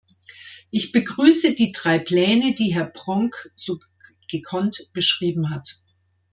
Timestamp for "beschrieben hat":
4.93-5.83